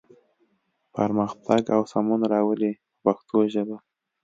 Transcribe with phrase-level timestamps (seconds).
[0.95, 3.77] پرمختګ او سمون راولي په پښتو ژبه.